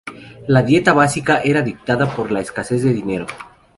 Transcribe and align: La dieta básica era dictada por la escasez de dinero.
La 0.47 0.63
dieta 0.63 0.93
básica 0.93 1.41
era 1.43 1.61
dictada 1.61 2.11
por 2.15 2.31
la 2.31 2.39
escasez 2.39 2.81
de 2.81 2.91
dinero. 2.91 3.27